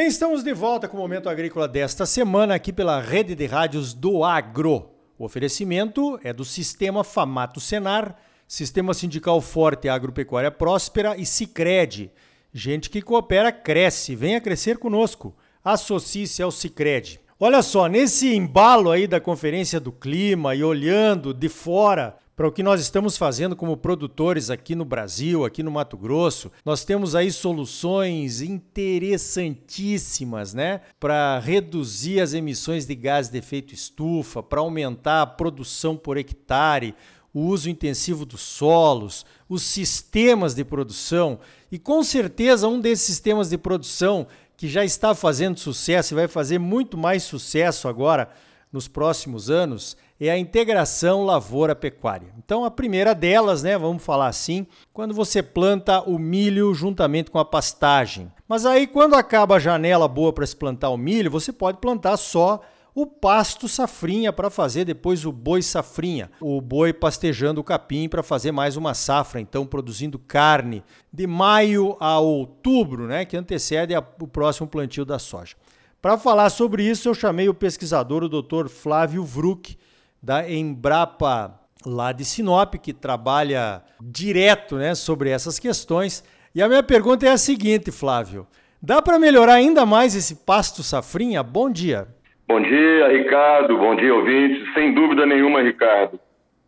[0.00, 3.92] bem, estamos de volta com o Momento Agrícola desta semana aqui pela Rede de Rádios
[3.92, 4.88] do Agro.
[5.18, 8.16] O oferecimento é do Sistema Famato Senar,
[8.48, 12.10] Sistema Sindical Forte Agropecuária Próspera e Sicredi.
[12.50, 15.36] Gente que coopera cresce, venha crescer conosco.
[15.62, 17.20] Associe-se ao Sicredi.
[17.38, 22.52] Olha só, nesse embalo aí da Conferência do Clima e olhando de fora para o
[22.52, 26.50] que nós estamos fazendo como produtores aqui no Brasil, aqui no Mato Grosso.
[26.64, 34.42] Nós temos aí soluções interessantíssimas, né, para reduzir as emissões de gás de efeito estufa,
[34.42, 36.94] para aumentar a produção por hectare,
[37.34, 41.40] o uso intensivo dos solos, os sistemas de produção.
[41.70, 46.26] E com certeza um desses sistemas de produção que já está fazendo sucesso e vai
[46.26, 48.30] fazer muito mais sucesso agora
[48.72, 49.94] nos próximos anos
[50.28, 52.28] é a integração lavoura-pecuária.
[52.36, 57.38] Então, a primeira delas, né, vamos falar assim, quando você planta o milho juntamente com
[57.38, 58.30] a pastagem.
[58.46, 62.16] Mas aí, quando acaba a janela boa para se plantar o milho, você pode plantar
[62.16, 62.60] só
[62.94, 68.22] o pasto safrinha para fazer depois o boi safrinha, o boi pastejando o capim para
[68.22, 74.26] fazer mais uma safra, então produzindo carne de maio a outubro, né, que antecede o
[74.26, 75.56] próximo plantio da soja.
[76.02, 78.68] Para falar sobre isso, eu chamei o pesquisador, o Dr.
[78.68, 79.76] Flávio Vruck,
[80.22, 86.24] da Embrapa lá de Sinop, que trabalha direto né, sobre essas questões.
[86.54, 88.46] E a minha pergunta é a seguinte, Flávio:
[88.82, 91.42] dá para melhorar ainda mais esse pasto safrinha?
[91.42, 92.06] Bom dia.
[92.48, 93.78] Bom dia, Ricardo.
[93.78, 94.74] Bom dia, ouvintes.
[94.74, 96.18] Sem dúvida nenhuma, Ricardo.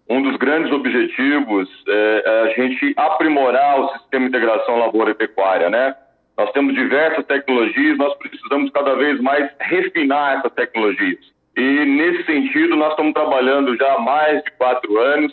[0.09, 5.15] Um dos grandes objetivos é, é a gente aprimorar o sistema de integração lavoura e
[5.15, 5.95] pecuária, né?
[6.37, 11.32] Nós temos diversas tecnologias, nós precisamos cada vez mais refinar essas tecnologias.
[11.57, 15.33] E, nesse sentido, nós estamos trabalhando já há mais de quatro anos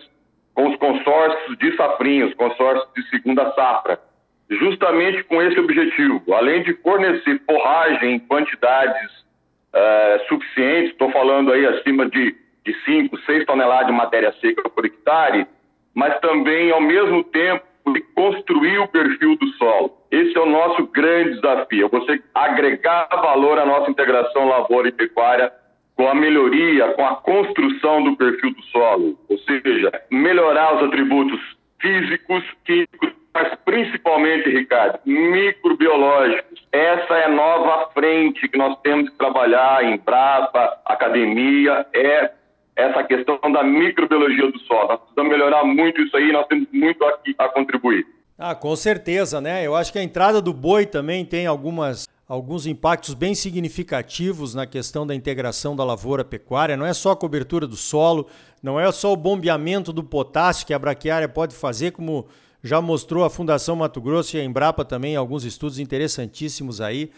[0.54, 4.00] com os consórcios de safrinhos, consórcios de segunda safra,
[4.50, 6.22] justamente com esse objetivo.
[6.34, 9.12] Além de fornecer forragem em quantidades
[9.74, 12.36] uh, suficientes, estou falando aí acima de,
[12.66, 15.48] de 5, 6 toneladas de matéria seca por hectare,
[15.94, 17.64] mas também, ao mesmo tempo,
[17.94, 19.98] de construir o perfil do solo.
[20.12, 24.92] Esse é o nosso grande desafio, é você agregar valor à nossa integração lavoura e
[24.92, 25.52] pecuária
[26.00, 31.38] com a melhoria, com a construção do perfil do solo, ou seja, melhorar os atributos
[31.78, 36.66] físicos, químicos, mas principalmente, Ricardo, microbiológicos.
[36.72, 42.32] Essa é a nova frente que nós temos que trabalhar em Brapa, academia, é
[42.78, 44.88] essa questão da microbiologia do solo.
[44.88, 48.08] Nós precisamos melhorar muito isso aí, nós temos muito aqui a contribuir.
[48.38, 49.68] Ah, com certeza, né?
[49.68, 54.68] Eu acho que a entrada do boi também tem algumas alguns impactos bem significativos na
[54.68, 56.78] questão da integração da lavoura pecuária.
[56.78, 58.28] Não é só a cobertura do solo,
[58.62, 62.28] não é só o bombeamento do potássio que a braquiária pode fazer, como
[62.64, 67.10] já mostrou a Fundação Mato Grosso e a Embrapa também, alguns estudos interessantíssimos aí.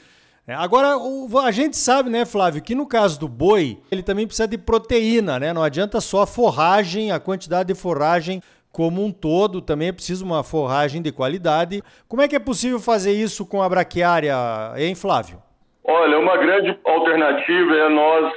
[0.48, 0.96] É, agora,
[1.44, 5.38] a gente sabe, né, Flávio, que no caso do boi, ele também precisa de proteína,
[5.40, 5.54] né?
[5.54, 8.42] Não adianta só a forragem, a quantidade de forragem
[8.72, 11.84] como um todo, também é preciso uma forragem de qualidade.
[12.08, 14.36] Como é que é possível fazer isso com a braquiária,
[14.78, 15.40] hein, Flávio?
[15.84, 18.34] Olha, uma grande alternativa é nós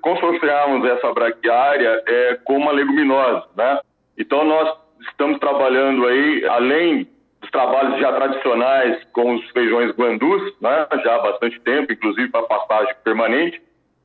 [0.00, 3.78] consorciarmos essa braquiária é, com uma leguminosa, né?
[4.18, 4.76] Então nós
[5.08, 7.06] estamos trabalhando aí, além
[7.40, 10.86] dos trabalhos já tradicionais com os feijões guandus, né?
[11.04, 13.60] Já há bastante tempo, inclusive para pastagem permanente.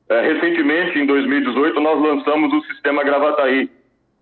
[0.08, 3.68] É, recentemente, em 2018, nós lançamos o sistema Gravataí,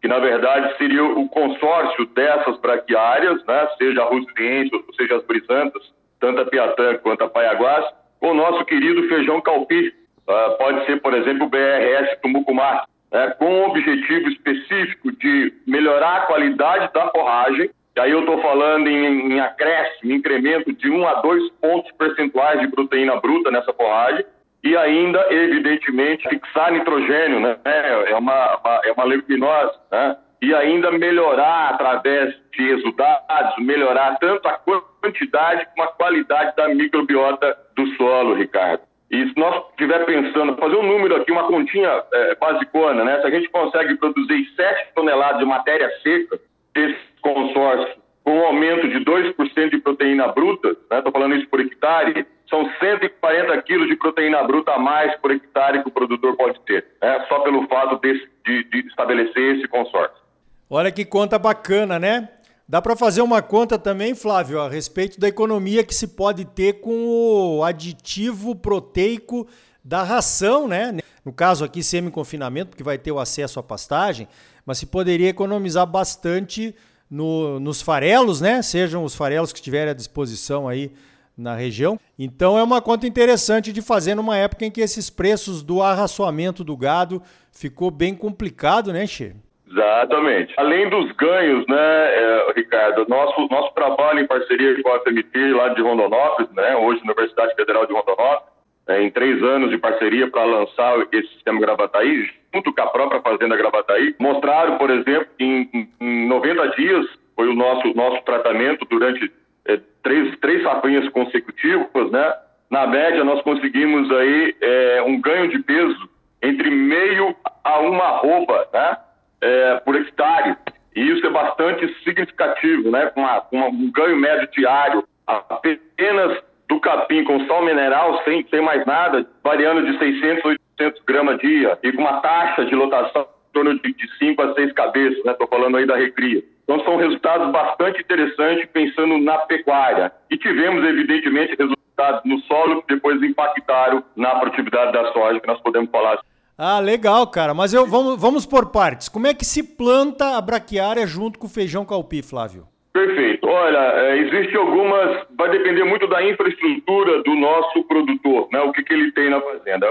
[0.04, 5.24] que na verdade seria o consórcio dessas braquiárias, né, seja a Rusciense, ou seja as
[5.24, 5.82] brisantas,
[6.20, 7.86] tanto a Piatã quanto a Paiaguás,
[8.20, 9.94] com o nosso querido feijão calpi,
[10.28, 16.16] uh, pode ser, por exemplo, o BRS Tumucumá, né, com o objetivo específico de melhorar
[16.16, 21.08] a qualidade da forragem, e aí eu estou falando em, em acréscimo, incremento de 1
[21.08, 24.26] a 2 pontos percentuais de proteína bruta nessa forragem,
[24.64, 27.56] e ainda, evidentemente, fixar nitrogênio, né?
[27.64, 30.16] É uma, uma é uma leguminosa, né?
[30.40, 34.58] E ainda melhorar através de resultados, melhorar tanto a
[35.02, 38.82] quantidade como a qualidade da microbiota do solo, Ricardo.
[39.10, 43.20] E se nós estiver pensando, fazer um número aqui, uma continha é, basicona, né?
[43.20, 46.40] Se a gente consegue produzir 7 toneladas de matéria seca
[46.74, 51.10] desse consórcio com um aumento de 2% de proteína bruta, estou né?
[51.12, 55.88] falando isso por hectare, são 140 quilos de proteína bruta a mais por hectare que
[55.88, 57.24] o produtor pode ter, né?
[57.28, 60.22] só pelo fato de, de, de estabelecer esse consórcio.
[60.68, 62.28] Olha que conta bacana, né?
[62.66, 66.80] Dá para fazer uma conta também, Flávio, a respeito da economia que se pode ter
[66.80, 69.46] com o aditivo proteico
[69.84, 70.96] da ração, né?
[71.24, 74.26] No caso aqui, semi-confinamento, porque vai ter o acesso à pastagem,
[74.64, 76.74] mas se poderia economizar bastante
[77.10, 78.62] no, nos farelos, né?
[78.62, 80.90] Sejam os farelos que estiverem à disposição aí
[81.36, 81.98] na região.
[82.18, 86.62] Então é uma conta interessante de fazer numa época em que esses preços do arraçoamento
[86.62, 87.22] do gado
[87.52, 89.34] ficou bem complicado, né, Che?
[89.70, 90.54] Exatamente.
[90.56, 95.68] Além dos ganhos, né, é, Ricardo, nosso, nosso trabalho em parceria com a FMT lá
[95.70, 98.54] de Rondonópolis, né, hoje Universidade Federal de Rondonópolis,
[98.86, 103.20] é, em três anos de parceria para lançar esse sistema Gravataí, junto com a própria
[103.20, 108.84] Fazenda Gravataí, mostraram, por exemplo, em, em, em 90 dias, foi o nosso, nosso tratamento
[108.84, 109.32] durante
[109.66, 112.34] é, três, três safrinhas consecutivas, né?
[112.70, 116.08] Na média, nós conseguimos aí é, um ganho de peso
[116.42, 118.96] entre meio a uma arroba, né?
[119.40, 120.56] É, por hectare.
[120.94, 123.06] E isso é bastante significativo, né?
[123.06, 128.84] Com, com um ganho médio diário, apenas do capim com sal mineral, sem, sem mais
[128.86, 133.78] nada, variando de 600 a 800 gramas dia, e com uma taxa de lotação torno
[133.78, 135.32] de, de 5 a 6 cabeças, né?
[135.32, 136.42] Estou falando aí da recria.
[136.64, 140.12] Então são resultados bastante interessantes pensando na pecuária.
[140.30, 145.60] E tivemos, evidentemente, resultados no solo que depois impactaram na produtividade da soja, que nós
[145.60, 146.18] podemos falar.
[146.56, 147.52] Ah, legal, cara.
[147.54, 149.08] Mas eu, vamos, vamos por partes.
[149.08, 152.66] Como é que se planta a braquiária junto com o feijão calpi, Flávio?
[152.92, 153.46] Perfeito.
[153.48, 158.60] Olha, é, existe algumas, vai depender muito da infraestrutura do nosso produtor, né?
[158.60, 159.88] O que, que ele tem na fazenda.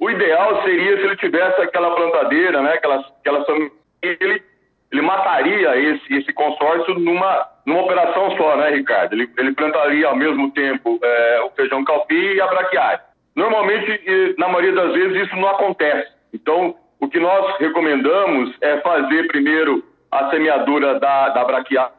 [0.00, 2.74] O ideal seria se ele tivesse aquela plantadeira, né?
[2.74, 3.44] Aquela, aquela
[4.02, 4.42] ele,
[4.92, 9.14] ele mataria esse, esse consórcio numa, numa operação só, né, Ricardo?
[9.14, 13.00] Ele, ele plantaria ao mesmo tempo é, o feijão calpi e a braquiária.
[13.34, 16.12] Normalmente, na maioria das vezes, isso não acontece.
[16.32, 21.90] Então, o que nós recomendamos é fazer primeiro a semeadura da, da braquiária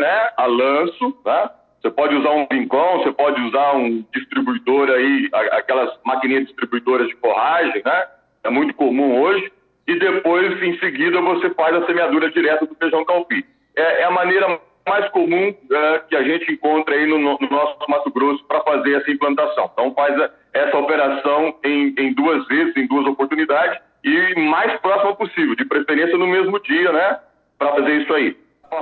[0.00, 1.50] né, a lanço, né?
[1.84, 7.14] Você pode usar um rincão, você pode usar um distribuidor aí, aquelas maquininhas distribuidoras de
[7.16, 8.06] forragem, né?
[8.42, 9.52] É muito comum hoje.
[9.86, 13.44] E depois, em seguida, você faz a semeadura direta do feijão calpi.
[13.76, 14.58] É, é a maneira
[14.88, 18.94] mais comum é, que a gente encontra aí no, no nosso Mato Grosso para fazer
[18.94, 19.70] essa implantação.
[19.74, 25.14] Então, faz a, essa operação em, em duas vezes, em duas oportunidades e mais próxima
[25.16, 27.18] possível, de preferência no mesmo dia, né?
[27.58, 28.34] Para fazer isso aí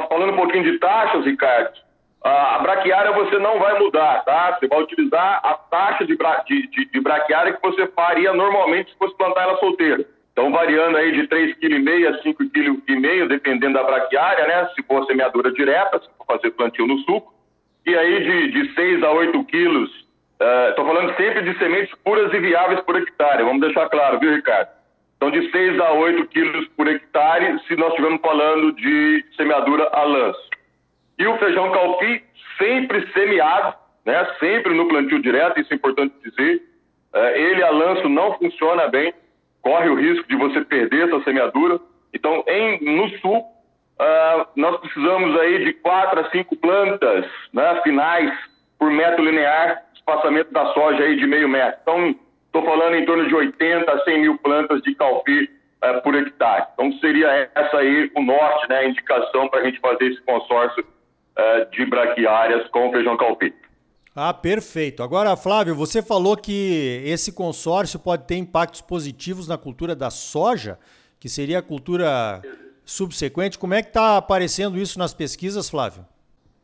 [0.08, 1.72] falando um pouquinho de taxas, Ricardo,
[2.24, 4.56] a braquiária você não vai mudar, tá?
[4.58, 8.92] Você vai utilizar a taxa de, bra de, de, de braquiária que você faria normalmente
[8.92, 10.04] se fosse plantar ela solteira.
[10.32, 14.68] Então, variando aí de 3,5 kg a 5,5 kg, dependendo da braquiária, né?
[14.74, 17.34] Se for semeadura direta, se for fazer plantio no suco.
[17.84, 19.90] E aí de, de 6 a 8 quilos,
[20.70, 24.32] estou uh, falando sempre de sementes puras e viáveis por hectare, vamos deixar claro, viu,
[24.32, 24.68] Ricardo?
[25.16, 30.02] Então, de 6 a 8 quilos por hectare, se nós estivermos falando de semeadura a
[30.04, 30.51] lanço.
[31.18, 32.24] E o feijão calpi,
[32.58, 34.26] sempre semeado, né?
[34.38, 36.62] sempre no plantio direto, isso é importante dizer.
[37.14, 39.12] É, ele a lanço não funciona bem,
[39.60, 41.78] corre o risco de você perder essa semeadura.
[42.12, 48.32] Então, em, no sul, uh, nós precisamos aí de 4 a 5 plantas né, finais
[48.78, 51.78] por metro linear, espaçamento da soja aí de meio metro.
[51.82, 52.16] Então,
[52.54, 55.50] Estou falando em torno de 80 a 100 mil plantas de calpi
[55.80, 56.66] é, por hectare.
[56.74, 60.84] Então seria essa aí o norte, né, a indicação para a gente fazer esse consórcio
[61.36, 63.54] é, de braquiárias com feijão calpi.
[64.14, 65.02] Ah, perfeito.
[65.02, 70.78] Agora, Flávio, você falou que esse consórcio pode ter impactos positivos na cultura da soja,
[71.18, 72.42] que seria a cultura
[72.84, 73.58] subsequente.
[73.58, 76.04] Como é que está aparecendo isso nas pesquisas, Flávio?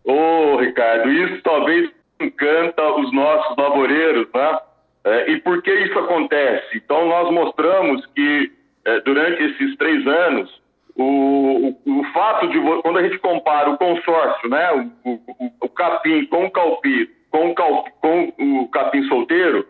[0.05, 4.59] Ô, oh, Ricardo, isso talvez encanta os nossos lavoureiros, né?
[5.05, 6.77] É, e por que isso acontece?
[6.77, 8.53] Então, nós mostramos que
[8.85, 10.61] é, durante esses três anos,
[10.99, 15.69] o, o, o, fato de quando a gente compara o consórcio, né, o, o, o
[15.69, 19.61] capim com o calpi, com o, calpi, com o capim solteiro,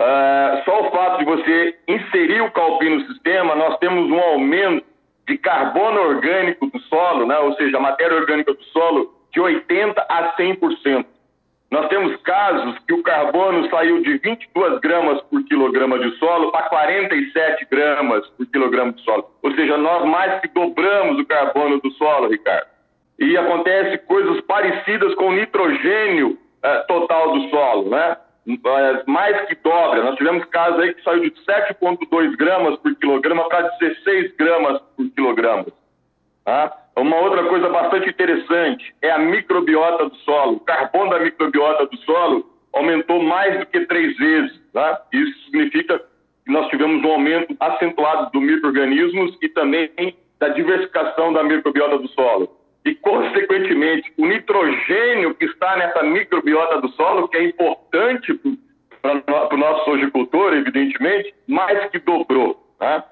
[0.00, 4.86] uh, só o fato de você inserir o calpi no sistema, nós temos um aumento
[5.26, 9.94] de carbono orgânico do solo, né, ou seja, a matéria orgânica do solo, de 80%
[10.08, 11.06] a 100%.
[11.72, 16.68] Nós temos casos que o carbono saiu de 22 gramas por quilograma de solo para
[16.68, 19.30] 47 gramas por quilograma de solo.
[19.42, 22.66] Ou seja, nós mais que dobramos o carbono do solo, Ricardo.
[23.18, 28.18] E acontece coisas parecidas com o nitrogênio eh, total do solo, né?
[28.46, 30.02] Eh, mais que dobra.
[30.02, 35.08] Nós tivemos casos aí que saiu de 7,2 gramas por quilograma para 16 gramas por
[35.08, 35.64] quilograma.
[36.44, 36.81] Tá?
[36.96, 40.56] Uma outra coisa bastante interessante é a microbiota do solo.
[40.56, 44.60] O carbono da microbiota do solo aumentou mais do que três vezes.
[44.72, 45.02] Tá?
[45.12, 45.98] Isso significa
[46.44, 49.90] que nós tivemos um aumento acentuado do microorganismos e também
[50.38, 52.56] da diversificação da microbiota do solo.
[52.84, 58.38] E, consequentemente, o nitrogênio que está nessa microbiota do solo, que é importante
[59.00, 62.54] para o nosso sojicultor, evidentemente, mais que dobrou.
[62.78, 63.04] Tá?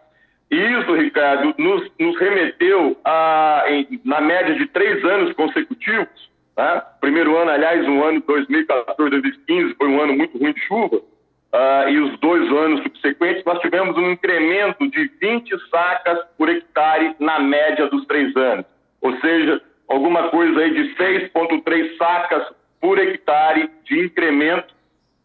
[0.51, 6.83] Isso, Ricardo, nos, nos remeteu a, em, na média de três anos consecutivos, Né?
[7.01, 10.97] Primeiro ano, aliás, um ano 2014, 2015 foi um ano muito ruim de chuva.
[10.97, 17.15] Uh, e os dois anos subsequentes, nós tivemos um incremento de 20 sacas por hectare
[17.19, 18.65] na média dos três anos.
[19.01, 24.75] Ou seja, alguma coisa aí de 6,3 sacas por hectare de incremento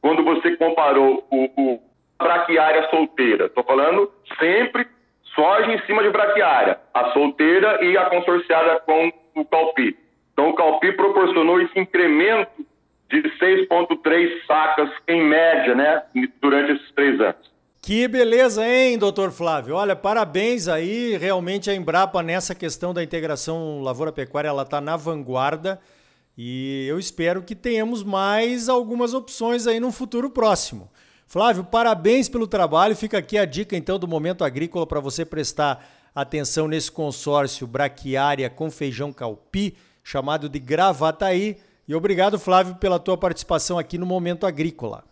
[0.02, 1.82] quando você comparou o, o
[2.18, 3.46] braquiária solteira.
[3.46, 4.88] Estou falando sempre
[5.36, 9.96] soja em cima de braquiária, a solteira e a consorciada com o calpi.
[10.34, 12.66] Então, o calpi proporcionou esse incremento
[13.10, 16.04] de 6,3 sacas em média, né,
[16.42, 17.54] durante esses três anos.
[17.82, 19.76] Que beleza, hein, doutor Flávio?
[19.76, 21.16] Olha, parabéns aí.
[21.18, 25.80] Realmente a Embrapa, nessa questão da integração lavoura-pecuária, ela está na vanguarda.
[26.36, 30.90] E eu espero que tenhamos mais algumas opções aí no futuro próximo.
[31.28, 32.96] Flávio, parabéns pelo trabalho.
[32.96, 35.84] Fica aqui a dica então do Momento Agrícola para você prestar
[36.16, 41.58] atenção nesse consórcio braquiária com feijão calpi, chamado de Gravataí.
[41.88, 45.04] E obrigado, Flávio, pela tua participação aqui no Momento Agrícola.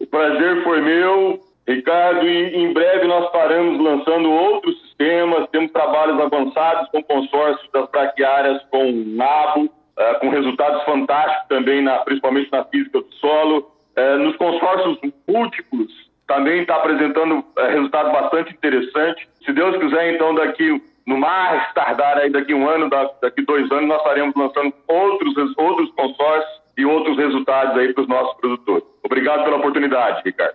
[0.00, 6.20] O prazer foi meu, Ricardo, e em breve nós estaremos lançando outros sistemas, temos trabalhos
[6.20, 12.64] avançados com consórcios das braquiárias com nabo, é, com resultados fantásticos também, na, principalmente na
[12.64, 13.70] física do solo.
[13.98, 15.90] É, nos consórcios múltiplos
[16.24, 19.26] também está apresentando é, resultados bastante interessantes.
[19.44, 22.88] Se Deus quiser, então, daqui no mais tardar aí daqui um ano,
[23.20, 28.08] daqui dois anos, nós estaremos lançando outros, outros consórcios e outros resultados aí para os
[28.08, 28.84] nossos produtores.
[29.02, 30.54] Obrigado pela oportunidade, Ricardo.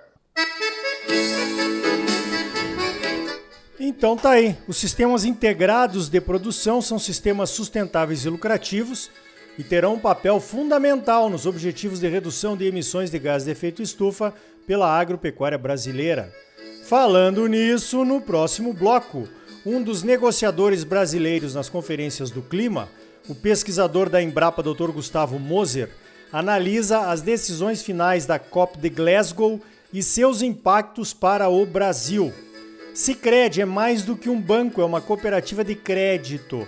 [3.78, 4.56] Então tá aí.
[4.70, 9.12] Os sistemas integrados de produção são sistemas sustentáveis e lucrativos
[9.58, 13.82] e terão um papel fundamental nos objetivos de redução de emissões de gás de efeito
[13.82, 14.34] estufa
[14.66, 16.34] pela agropecuária brasileira.
[16.86, 19.28] Falando nisso, no próximo bloco,
[19.66, 22.90] um dos negociadores brasileiros nas conferências do clima,
[23.30, 24.92] o pesquisador da Embrapa Dr.
[24.92, 25.90] Gustavo Moser,
[26.32, 29.62] analisa as decisões finais da COP de Glasgow
[29.94, 32.34] e seus impactos para o Brasil.
[32.94, 36.68] Sicredi é mais do que um banco, é uma cooperativa de crédito